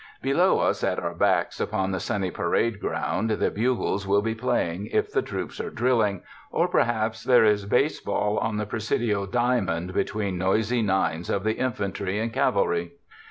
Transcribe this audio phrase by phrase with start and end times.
[0.23, 4.87] Below us at our backs, upon the sunny parade ground, the bugles will be playing
[4.87, 9.93] if the troops are drilling, or perhaps there is baseball on the Pre sidio diamond
[9.93, 12.93] between noisy nines of the infantry and cavalry.